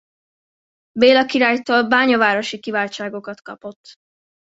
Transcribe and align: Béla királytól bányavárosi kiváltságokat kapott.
Béla 0.99 1.25
királytól 1.25 1.87
bányavárosi 1.87 2.59
kiváltságokat 2.59 3.41
kapott. 3.41 3.93